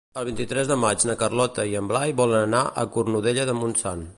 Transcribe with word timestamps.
El 0.19 0.23
vint-i-tres 0.27 0.69
de 0.69 0.77
maig 0.83 1.05
na 1.09 1.15
Carlota 1.19 1.65
i 1.73 1.77
en 1.81 1.91
Blai 1.91 2.17
volen 2.23 2.47
anar 2.47 2.63
a 2.85 2.89
Cornudella 2.97 3.47
de 3.51 3.57
Montsant. 3.63 4.07